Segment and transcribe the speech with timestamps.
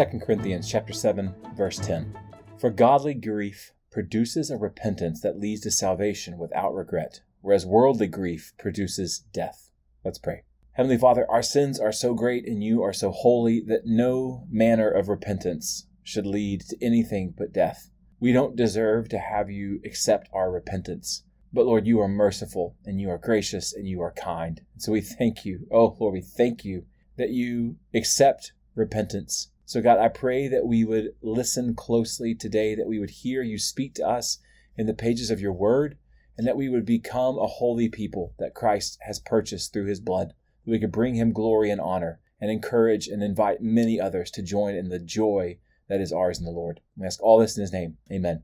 [0.00, 2.18] 2 Corinthians chapter 7 verse 10.
[2.58, 8.54] For godly grief produces a repentance that leads to salvation without regret, whereas worldly grief
[8.58, 9.68] produces death.
[10.02, 10.44] Let's pray.
[10.72, 14.88] Heavenly Father, our sins are so great and you are so holy that no manner
[14.88, 17.90] of repentance should lead to anything but death.
[18.20, 21.24] We don't deserve to have you accept our repentance.
[21.52, 24.62] But Lord, you are merciful and you are gracious and you are kind.
[24.78, 25.66] So we thank you.
[25.70, 26.86] Oh, Lord, we thank you
[27.18, 29.50] that you accept repentance.
[29.70, 33.56] So, God, I pray that we would listen closely today, that we would hear you
[33.56, 34.38] speak to us
[34.76, 35.96] in the pages of your word,
[36.36, 40.32] and that we would become a holy people that Christ has purchased through his blood.
[40.64, 44.42] That we could bring him glory and honor and encourage and invite many others to
[44.42, 45.58] join in the joy
[45.88, 46.80] that is ours in the Lord.
[46.96, 47.96] We ask all this in his name.
[48.10, 48.42] Amen.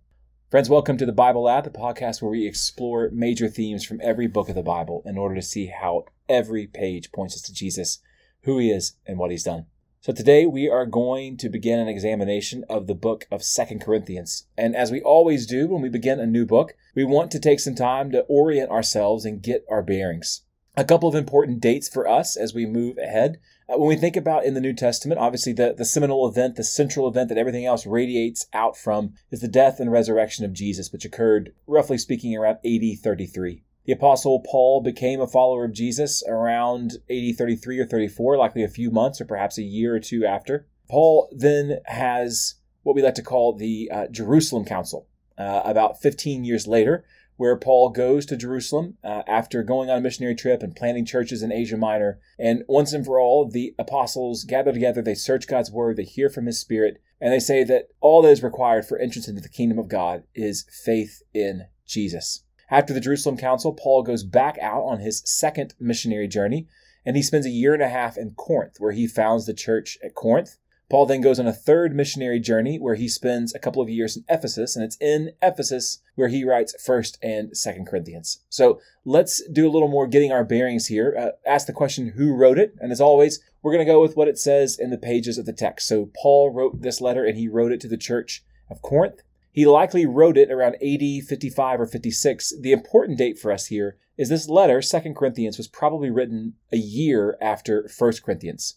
[0.48, 4.28] Friends, welcome to the Bible Lab, the podcast where we explore major themes from every
[4.28, 7.98] book of the Bible in order to see how every page points us to Jesus,
[8.42, 9.66] who he is, and what he's done.
[10.06, 14.46] So today we are going to begin an examination of the book of Second Corinthians.
[14.56, 17.58] And as we always do when we begin a new book, we want to take
[17.58, 20.42] some time to orient ourselves and get our bearings.
[20.76, 23.40] A couple of important dates for us as we move ahead.
[23.68, 26.62] Uh, when we think about in the New Testament, obviously the, the seminal event, the
[26.62, 30.92] central event that everything else radiates out from is the death and resurrection of Jesus,
[30.92, 33.64] which occurred, roughly speaking, around AD 33.
[33.86, 38.68] The Apostle Paul became a follower of Jesus around AD 33 or 34, likely a
[38.68, 40.66] few months or perhaps a year or two after.
[40.88, 45.06] Paul then has what we like to call the uh, Jerusalem Council
[45.38, 47.04] uh, about 15 years later,
[47.36, 51.40] where Paul goes to Jerusalem uh, after going on a missionary trip and planting churches
[51.40, 52.18] in Asia Minor.
[52.40, 56.28] And once and for all, the apostles gather together, they search God's word, they hear
[56.28, 59.48] from his spirit, and they say that all that is required for entrance into the
[59.48, 62.42] kingdom of God is faith in Jesus.
[62.70, 66.66] After the Jerusalem Council, Paul goes back out on his second missionary journey,
[67.04, 69.98] and he spends a year and a half in Corinth, where he founds the church
[70.02, 70.56] at Corinth.
[70.88, 74.16] Paul then goes on a third missionary journey where he spends a couple of years
[74.16, 78.40] in Ephesus, and it's in Ephesus where he writes 1st and 2nd Corinthians.
[78.48, 81.14] So let's do a little more getting our bearings here.
[81.18, 82.74] Uh, ask the question, who wrote it?
[82.80, 85.46] And as always, we're going to go with what it says in the pages of
[85.46, 85.88] the text.
[85.88, 89.22] So Paul wrote this letter, and he wrote it to the church of Corinth.
[89.56, 92.52] He likely wrote it around AD 55 or 56.
[92.60, 96.76] The important date for us here is this letter, 2 Corinthians, was probably written a
[96.76, 98.74] year after 1 Corinthians.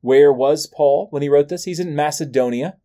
[0.00, 1.64] Where was Paul when he wrote this?
[1.64, 2.78] He's in Macedonia.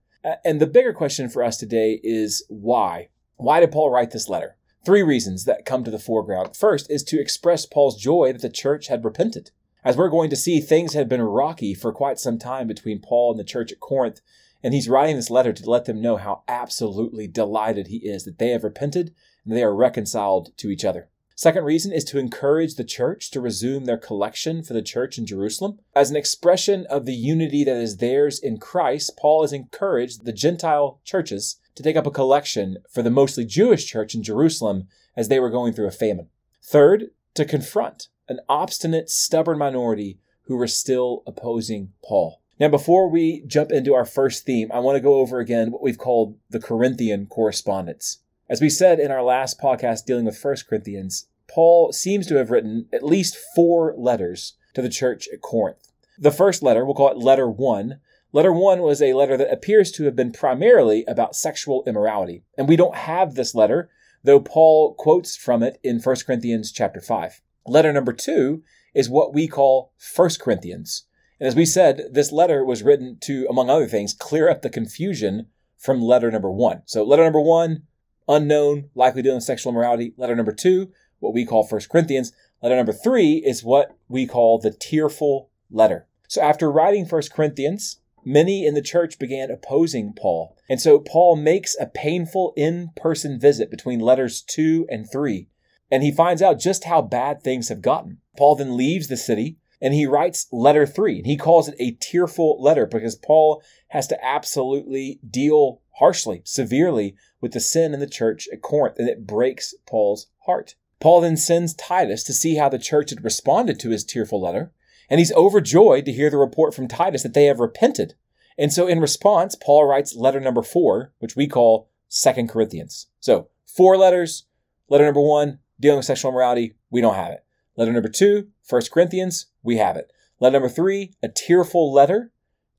[0.43, 3.07] And the bigger question for us today is why?
[3.37, 4.57] Why did Paul write this letter?
[4.85, 6.53] Three reasons that come to the foreground.
[6.53, 9.51] First is to express Paul's joy that the church had repented.
[9.85, 13.31] As we're going to see, things had been rocky for quite some time between Paul
[13.31, 14.19] and the church at Corinth,
[14.63, 18.39] and he's writing this letter to let them know how absolutely delighted he is that
[18.39, 19.13] they have repented
[19.45, 21.09] and they are reconciled to each other.
[21.35, 25.25] Second reason is to encourage the church to resume their collection for the church in
[25.27, 25.77] Jerusalem.
[25.95, 30.33] As an expression of the unity that is theirs in Christ, Paul has encouraged the
[30.33, 35.27] Gentile churches to take up a collection for the mostly Jewish church in Jerusalem as
[35.27, 36.29] they were going through a famine.
[36.63, 42.41] Third, to confront an obstinate, stubborn minority who were still opposing Paul.
[42.59, 45.83] Now, before we jump into our first theme, I want to go over again what
[45.83, 48.19] we've called the Corinthian correspondence.
[48.49, 52.49] As we said in our last podcast dealing with 1 Corinthians, Paul seems to have
[52.49, 55.91] written at least four letters to the church at Corinth.
[56.17, 57.99] The first letter, we'll call it letter one.
[58.33, 62.43] Letter one was a letter that appears to have been primarily about sexual immorality.
[62.57, 63.91] And we don't have this letter,
[64.23, 67.39] though Paul quotes from it in 1 Corinthians chapter 5.
[67.67, 68.63] Letter number two
[68.95, 71.03] is what we call 1 Corinthians.
[71.39, 74.69] And as we said, this letter was written to, among other things, clear up the
[74.69, 76.81] confusion from letter number one.
[76.85, 77.83] So, letter number one,
[78.27, 80.13] unknown, likely dealing with sexual immorality.
[80.17, 82.33] Letter number two, what we call First Corinthians.
[82.61, 86.07] Letter number three is what we call the tearful letter.
[86.27, 90.57] So, after writing First Corinthians, many in the church began opposing Paul.
[90.67, 95.49] And so, Paul makes a painful in person visit between letters two and three.
[95.91, 98.17] And he finds out just how bad things have gotten.
[98.35, 101.17] Paul then leaves the city and he writes letter three.
[101.17, 107.15] And he calls it a tearful letter because Paul has to absolutely deal harshly, severely
[107.41, 110.75] with the sin in the church at Corinth, and it breaks Paul's heart.
[110.99, 114.71] Paul then sends Titus to see how the church had responded to his tearful letter,
[115.09, 118.15] and he's overjoyed to hear the report from Titus that they have repented.
[118.57, 123.07] And so, in response, Paul writes letter number four, which we call Second Corinthians.
[123.19, 124.45] So, four letters.
[124.89, 127.43] Letter number one, dealing with sexual immorality, we don't have it.
[127.77, 130.11] Letter number two, 1 Corinthians, we have it.
[130.39, 132.31] Letter number three, a tearful letter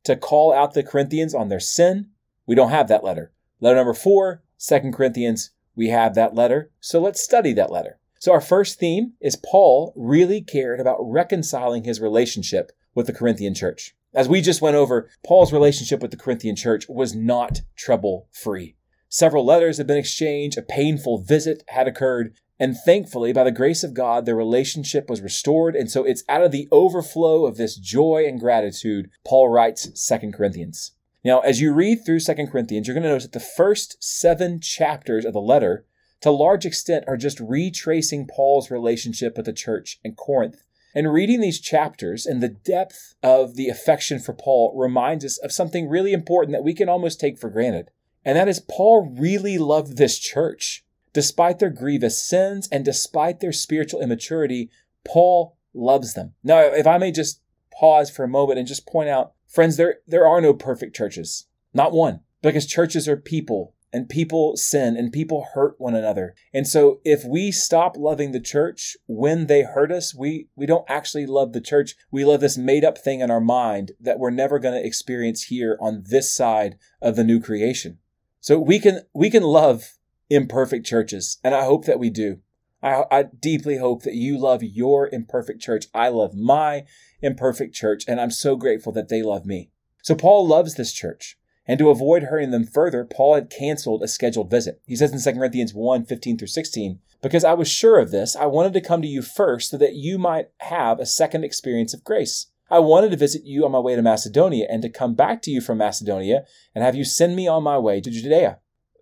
[0.02, 2.08] to call out the Corinthians on their sin.
[2.46, 3.32] We don't have that letter.
[3.60, 6.70] Letter number four, 2 Corinthians, we have that letter.
[6.80, 7.98] So let's study that letter.
[8.18, 13.54] So our first theme is Paul really cared about reconciling his relationship with the Corinthian
[13.54, 13.94] church.
[14.12, 18.74] As we just went over, Paul's relationship with the Corinthian church was not trouble free.
[19.08, 23.84] Several letters had been exchanged, a painful visit had occurred, and thankfully, by the grace
[23.84, 25.76] of God, their relationship was restored.
[25.76, 30.32] And so it's out of the overflow of this joy and gratitude, Paul writes Second
[30.32, 30.92] Corinthians.
[31.24, 34.60] Now, as you read through Second Corinthians, you're going to notice that the first seven
[34.60, 35.84] chapters of the letter,
[36.22, 40.62] to a large extent, are just retracing Paul's relationship with the church in Corinth.
[40.94, 45.52] And reading these chapters and the depth of the affection for Paul reminds us of
[45.52, 47.90] something really important that we can almost take for granted.
[48.24, 50.84] And that is, Paul really loved this church.
[51.18, 54.70] Despite their grievous sins and despite their spiritual immaturity,
[55.04, 56.34] Paul loves them.
[56.44, 57.42] Now, if I may just
[57.76, 61.48] pause for a moment and just point out, friends, there, there are no perfect churches.
[61.74, 62.20] Not one.
[62.40, 66.36] Because churches are people and people sin and people hurt one another.
[66.54, 70.88] And so if we stop loving the church when they hurt us, we, we don't
[70.88, 71.96] actually love the church.
[72.12, 75.42] We love this made up thing in our mind that we're never going to experience
[75.42, 77.98] here on this side of the new creation.
[78.38, 79.97] So we can, we can love
[80.30, 81.38] imperfect churches.
[81.42, 82.40] And I hope that we do.
[82.82, 85.86] I, I, deeply hope that you love your imperfect church.
[85.92, 86.84] I love my
[87.20, 89.70] imperfect church, and I'm so grateful that they love me.
[90.02, 91.36] So Paul loves this church.
[91.66, 94.80] And to avoid hurting them further, Paul had canceled a scheduled visit.
[94.86, 98.34] He says in 2 Corinthians 1 15 through 16, Because I was sure of this,
[98.34, 101.92] I wanted to come to you first so that you might have a second experience
[101.92, 102.46] of grace.
[102.70, 105.50] I wanted to visit you on my way to Macedonia and to come back to
[105.50, 108.60] you from Macedonia and have you send me on my way to Judea.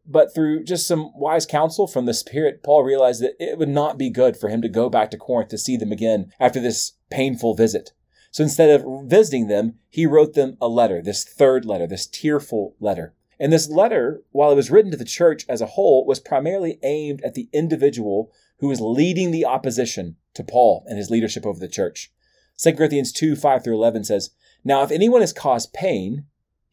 [0.08, 3.98] But through just some wise counsel from the Spirit, Paul realized that it would not
[3.98, 6.92] be good for him to go back to Corinth to see them again after this
[7.10, 7.92] painful visit.
[8.30, 12.76] So instead of visiting them, he wrote them a letter, this third letter, this tearful
[12.78, 13.14] letter.
[13.38, 16.78] And this letter, while it was written to the church as a whole, was primarily
[16.82, 21.58] aimed at the individual who was leading the opposition to Paul and his leadership over
[21.58, 22.12] the church.
[22.58, 24.30] 2 Corinthians 2 5 through 11 says,
[24.64, 26.26] Now if anyone has caused pain,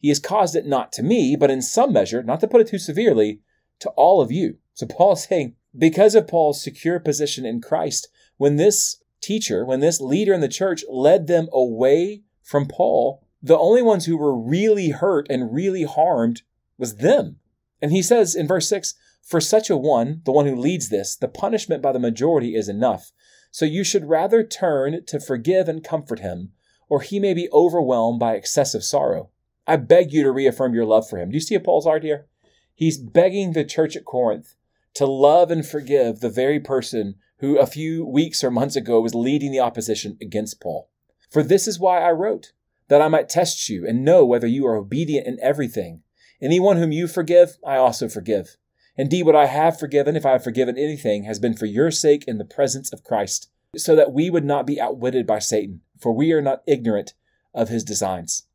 [0.04, 2.66] he has caused it not to me, but in some measure, not to put it
[2.66, 3.40] too severely,
[3.78, 4.58] to all of you.
[4.74, 9.80] So Paul is saying, because of Paul's secure position in Christ, when this teacher, when
[9.80, 14.38] this leader in the church led them away from Paul, the only ones who were
[14.38, 16.42] really hurt and really harmed
[16.76, 17.38] was them.
[17.80, 18.92] And he says in verse 6
[19.22, 22.68] For such a one, the one who leads this, the punishment by the majority is
[22.68, 23.10] enough.
[23.50, 26.52] So you should rather turn to forgive and comfort him,
[26.90, 29.30] or he may be overwhelmed by excessive sorrow.
[29.66, 31.30] I beg you to reaffirm your love for him.
[31.30, 32.26] Do you see a Paul's heart here?
[32.74, 34.56] He's begging the church at Corinth
[34.94, 39.14] to love and forgive the very person who a few weeks or months ago was
[39.14, 40.88] leading the opposition against Paul.
[41.30, 42.52] For this is why I wrote,
[42.88, 46.02] that I might test you and know whether you are obedient in everything.
[46.40, 48.56] Anyone whom you forgive, I also forgive.
[48.96, 52.24] Indeed, what I have forgiven, if I have forgiven anything, has been for your sake
[52.28, 56.12] in the presence of Christ, so that we would not be outwitted by Satan, for
[56.12, 57.14] we are not ignorant
[57.52, 58.46] of his designs.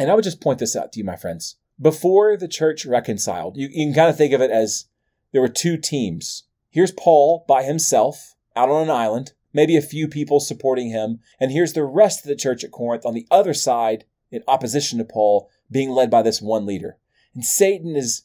[0.00, 1.56] And I would just point this out to you, my friends.
[1.78, 4.86] Before the church reconciled, you, you can kind of think of it as
[5.30, 6.44] there were two teams.
[6.70, 11.18] Here's Paul by himself out on an island, maybe a few people supporting him.
[11.38, 14.96] And here's the rest of the church at Corinth on the other side in opposition
[15.00, 16.96] to Paul, being led by this one leader.
[17.34, 18.22] And Satan is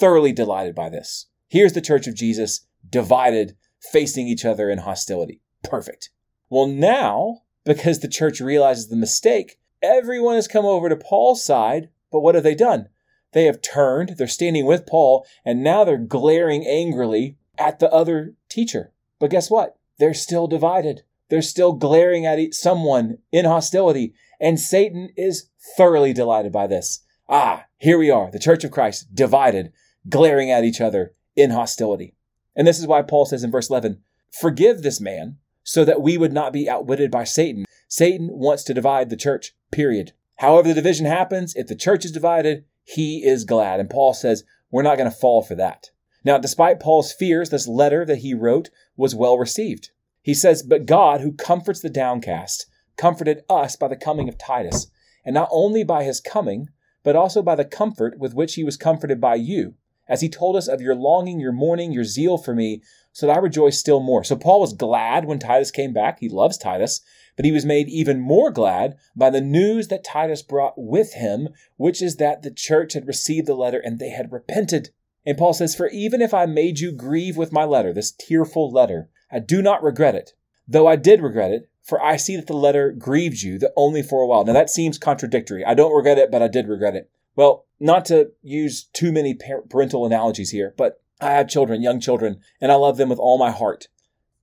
[0.00, 1.26] thoroughly delighted by this.
[1.46, 3.54] Here's the church of Jesus divided,
[3.92, 5.42] facing each other in hostility.
[5.62, 6.08] Perfect.
[6.48, 11.88] Well, now, because the church realizes the mistake, Everyone has come over to Paul's side,
[12.10, 12.88] but what have they done?
[13.32, 18.34] They have turned, they're standing with Paul, and now they're glaring angrily at the other
[18.48, 18.92] teacher.
[19.18, 19.76] But guess what?
[19.98, 21.02] They're still divided.
[21.28, 27.00] They're still glaring at someone in hostility, and Satan is thoroughly delighted by this.
[27.28, 29.72] Ah, here we are, the Church of Christ, divided,
[30.08, 32.14] glaring at each other in hostility.
[32.56, 36.16] And this is why Paul says in verse 11, Forgive this man, so that we
[36.16, 37.66] would not be outwitted by Satan.
[37.88, 40.12] Satan wants to divide the church, period.
[40.36, 43.80] However, the division happens, if the church is divided, he is glad.
[43.80, 45.90] And Paul says, we're not going to fall for that.
[46.24, 49.90] Now, despite Paul's fears, this letter that he wrote was well received.
[50.20, 52.66] He says, But God, who comforts the downcast,
[52.96, 54.88] comforted us by the coming of Titus,
[55.24, 56.68] and not only by his coming,
[57.02, 59.74] but also by the comfort with which he was comforted by you,
[60.08, 62.82] as he told us of your longing, your mourning, your zeal for me,
[63.18, 64.22] so that I rejoice still more.
[64.22, 66.20] So Paul was glad when Titus came back.
[66.20, 67.00] He loves Titus,
[67.34, 71.48] but he was made even more glad by the news that Titus brought with him,
[71.78, 74.90] which is that the church had received the letter and they had repented.
[75.26, 78.70] And Paul says, For even if I made you grieve with my letter, this tearful
[78.70, 80.34] letter, I do not regret it,
[80.68, 84.04] though I did regret it, for I see that the letter grieved you, that only
[84.04, 84.44] for a while.
[84.44, 85.64] Now that seems contradictory.
[85.64, 87.10] I don't regret it, but I did regret it.
[87.34, 89.36] Well, not to use too many
[89.68, 93.38] parental analogies here, but I have children, young children, and I love them with all
[93.38, 93.88] my heart.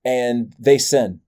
[0.04, 1.20] And they sin.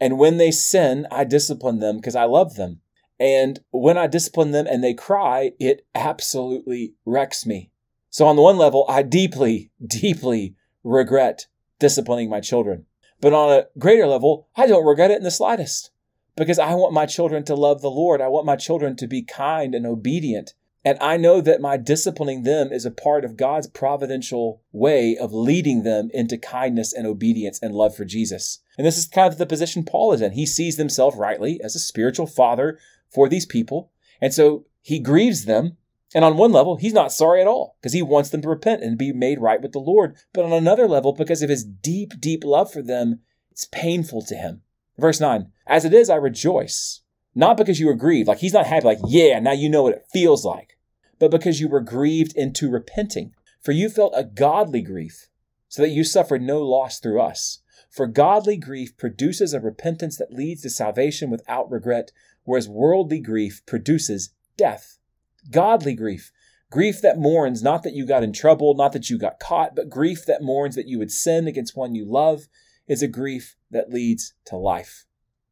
[0.00, 2.80] And when they sin, I discipline them because I love them.
[3.18, 7.70] And when I discipline them and they cry, it absolutely wrecks me.
[8.10, 11.46] So, on the one level, I deeply, deeply regret
[11.78, 12.86] disciplining my children.
[13.20, 15.90] But on a greater level, I don't regret it in the slightest
[16.36, 18.20] because I want my children to love the Lord.
[18.20, 20.54] I want my children to be kind and obedient
[20.86, 25.32] and I know that my disciplining them is a part of God's providential way of
[25.32, 28.60] leading them into kindness and obedience and love for Jesus.
[28.78, 30.30] And this is kind of the position Paul is in.
[30.30, 32.78] He sees himself rightly as a spiritual father
[33.12, 33.90] for these people.
[34.20, 35.76] And so he grieves them.
[36.14, 38.84] And on one level, he's not sorry at all because he wants them to repent
[38.84, 40.14] and be made right with the Lord.
[40.32, 44.36] But on another level, because of his deep, deep love for them, it's painful to
[44.36, 44.62] him.
[44.96, 47.00] Verse 9 As it is, I rejoice,
[47.34, 48.28] not because you are grieved.
[48.28, 50.75] Like he's not happy, like, yeah, now you know what it feels like
[51.18, 53.32] but because you were grieved into repenting.
[53.62, 55.28] For you felt a godly grief,
[55.68, 57.60] so that you suffered no loss through us.
[57.90, 62.12] For godly grief produces a repentance that leads to salvation without regret,
[62.44, 64.98] whereas worldly grief produces death.
[65.50, 66.32] Godly grief.
[66.70, 69.88] Grief that mourns not that you got in trouble, not that you got caught, but
[69.88, 72.48] grief that mourns that you would sin against one you love
[72.88, 75.06] is a grief that leads to life.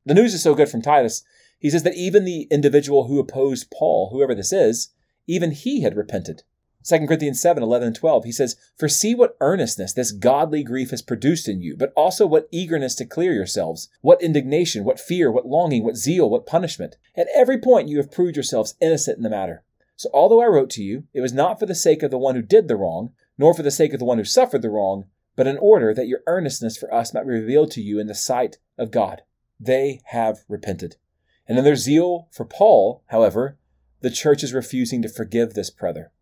[0.04, 1.24] The news is so good from Titus.
[1.58, 4.90] He says that even the individual who opposed Paul, whoever this is,
[5.26, 6.42] even he had repented.
[6.84, 10.90] 2 Corinthians 7 11 and 12, he says, For see what earnestness this godly grief
[10.90, 15.32] has produced in you, but also what eagerness to clear yourselves, what indignation, what fear,
[15.32, 16.96] what longing, what zeal, what punishment.
[17.16, 19.64] At every point you have proved yourselves innocent in the matter.
[19.96, 22.34] So although I wrote to you, it was not for the sake of the one
[22.34, 25.04] who did the wrong, nor for the sake of the one who suffered the wrong,
[25.36, 28.14] but in order that your earnestness for us might be revealed to you in the
[28.14, 29.22] sight of God.
[29.58, 30.96] They have repented.
[31.46, 33.56] And in their zeal for Paul, however,
[34.04, 36.12] the church is refusing to forgive this brother.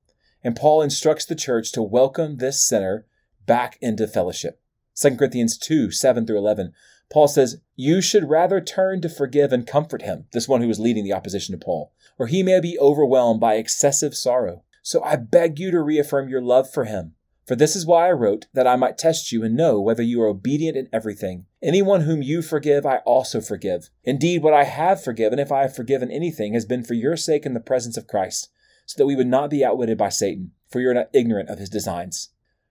[0.45, 3.07] And Paul instructs the church to welcome this sinner
[3.45, 4.61] back into fellowship.
[4.95, 6.75] 2 Corinthians 2 7 through 11.
[7.13, 10.79] Paul says, You should rather turn to forgive and comfort him, this one who was
[10.79, 14.63] leading the opposition to Paul, or he may be overwhelmed by excessive sorrow.
[14.85, 18.13] So I beg you to reaffirm your love for him for this is why I
[18.13, 21.47] wrote, that I might test you and know whether you are obedient in everything.
[21.63, 23.91] Anyone whom you forgive, I also forgive.
[24.05, 27.45] Indeed, what I have forgiven, if I have forgiven anything, has been for your sake
[27.45, 28.51] in the presence of Christ,
[28.87, 31.59] so that we would not be outwitted by Satan, for you are not ignorant of
[31.59, 32.31] his designs.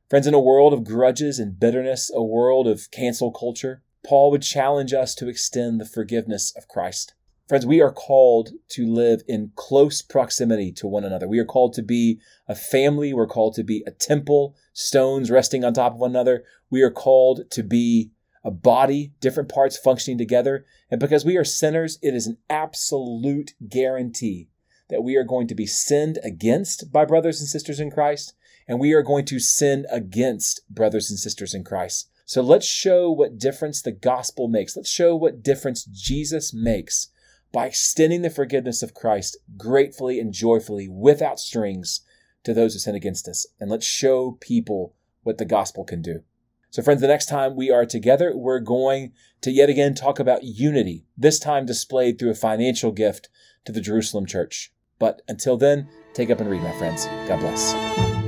[0.09, 4.41] Friends, in a world of grudges and bitterness, a world of cancel culture, Paul would
[4.41, 7.13] challenge us to extend the forgiveness of Christ.
[7.51, 11.27] Friends, we are called to live in close proximity to one another.
[11.27, 13.13] We are called to be a family.
[13.13, 16.45] We're called to be a temple, stones resting on top of one another.
[16.69, 18.11] We are called to be
[18.45, 20.65] a body, different parts functioning together.
[20.89, 24.47] And because we are sinners, it is an absolute guarantee
[24.87, 28.33] that we are going to be sinned against by brothers and sisters in Christ,
[28.65, 32.11] and we are going to sin against brothers and sisters in Christ.
[32.25, 34.77] So let's show what difference the gospel makes.
[34.77, 37.09] Let's show what difference Jesus makes
[37.51, 42.01] by extending the forgiveness of Christ gratefully and joyfully without strings
[42.43, 43.45] to those who sin against us.
[43.59, 46.23] And let's show people what the gospel can do.
[46.69, 50.43] So, friends, the next time we are together, we're going to yet again talk about
[50.43, 53.27] unity, this time displayed through a financial gift
[53.65, 54.71] to the Jerusalem church.
[54.97, 57.05] But until then, take up and read, my friends.
[57.27, 58.20] God bless.